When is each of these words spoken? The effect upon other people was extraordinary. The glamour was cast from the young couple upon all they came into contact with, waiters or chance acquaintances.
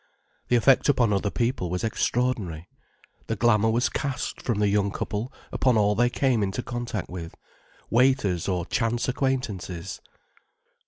The 0.47 0.55
effect 0.55 0.89
upon 0.89 1.13
other 1.13 1.29
people 1.29 1.69
was 1.69 1.83
extraordinary. 1.83 2.67
The 3.27 3.35
glamour 3.35 3.69
was 3.69 3.87
cast 3.87 4.41
from 4.41 4.57
the 4.57 4.67
young 4.67 4.89
couple 4.89 5.31
upon 5.51 5.77
all 5.77 5.93
they 5.93 6.09
came 6.09 6.41
into 6.41 6.63
contact 6.63 7.07
with, 7.07 7.35
waiters 7.91 8.47
or 8.47 8.65
chance 8.65 9.07
acquaintances. 9.07 10.01